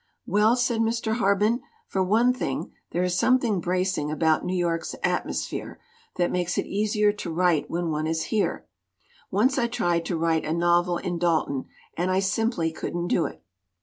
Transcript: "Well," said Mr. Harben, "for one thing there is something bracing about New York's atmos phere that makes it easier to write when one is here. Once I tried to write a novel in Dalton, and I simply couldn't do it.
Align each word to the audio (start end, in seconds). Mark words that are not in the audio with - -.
"Well," 0.25 0.55
said 0.55 0.81
Mr. 0.81 1.17
Harben, 1.17 1.61
"for 1.85 2.03
one 2.03 2.33
thing 2.33 2.71
there 2.89 3.03
is 3.03 3.15
something 3.19 3.59
bracing 3.61 4.09
about 4.09 4.43
New 4.43 4.55
York's 4.55 4.95
atmos 5.03 5.47
phere 5.47 5.77
that 6.15 6.31
makes 6.31 6.57
it 6.57 6.65
easier 6.65 7.11
to 7.13 7.31
write 7.31 7.69
when 7.69 7.91
one 7.91 8.07
is 8.07 8.23
here. 8.33 8.65
Once 9.29 9.59
I 9.59 9.67
tried 9.67 10.05
to 10.05 10.17
write 10.17 10.43
a 10.43 10.53
novel 10.53 10.97
in 10.97 11.19
Dalton, 11.19 11.65
and 11.95 12.09
I 12.09 12.19
simply 12.19 12.71
couldn't 12.71 13.09
do 13.09 13.27
it. 13.27 13.43